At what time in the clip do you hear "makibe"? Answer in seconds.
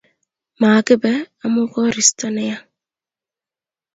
0.61-1.11